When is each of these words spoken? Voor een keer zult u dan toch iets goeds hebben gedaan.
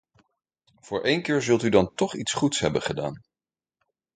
Voor 0.79 1.05
een 1.05 1.21
keer 1.21 1.41
zult 1.41 1.63
u 1.63 1.69
dan 1.69 1.91
toch 1.95 2.15
iets 2.15 2.33
goeds 2.33 2.59
hebben 2.59 2.81
gedaan. 2.81 3.21